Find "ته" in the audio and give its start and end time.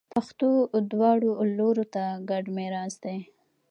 1.93-2.03